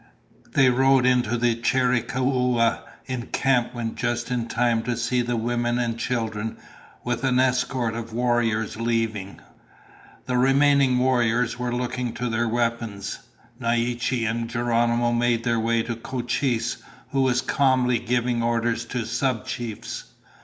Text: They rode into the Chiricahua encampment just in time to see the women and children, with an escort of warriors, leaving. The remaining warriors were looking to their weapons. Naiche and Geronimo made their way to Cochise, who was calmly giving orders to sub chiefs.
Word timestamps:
They 0.53 0.71
rode 0.71 1.05
into 1.05 1.37
the 1.37 1.53
Chiricahua 1.55 2.81
encampment 3.05 3.97
just 3.97 4.31
in 4.31 4.47
time 4.47 4.81
to 4.81 4.97
see 4.97 5.21
the 5.21 5.37
women 5.37 5.77
and 5.77 5.95
children, 5.95 6.57
with 7.03 7.23
an 7.23 7.39
escort 7.39 7.93
of 7.93 8.11
warriors, 8.11 8.77
leaving. 8.77 9.39
The 10.25 10.39
remaining 10.39 10.97
warriors 10.97 11.59
were 11.59 11.71
looking 11.71 12.13
to 12.15 12.29
their 12.29 12.47
weapons. 12.49 13.19
Naiche 13.59 14.27
and 14.27 14.49
Geronimo 14.49 15.11
made 15.11 15.43
their 15.43 15.59
way 15.59 15.83
to 15.83 15.95
Cochise, 15.95 16.77
who 17.11 17.21
was 17.21 17.41
calmly 17.41 17.99
giving 17.99 18.41
orders 18.41 18.85
to 18.85 19.05
sub 19.05 19.45
chiefs. 19.45 20.05